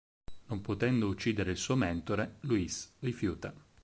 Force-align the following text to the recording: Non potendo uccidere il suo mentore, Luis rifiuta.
Non 0.47 0.61
potendo 0.61 1.07
uccidere 1.07 1.51
il 1.51 1.57
suo 1.57 1.75
mentore, 1.75 2.37
Luis 2.39 2.91
rifiuta. 3.01 3.53